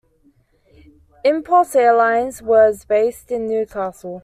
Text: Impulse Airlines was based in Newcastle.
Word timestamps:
Impulse 1.23 1.75
Airlines 1.75 2.41
was 2.41 2.85
based 2.85 3.29
in 3.29 3.45
Newcastle. 3.45 4.19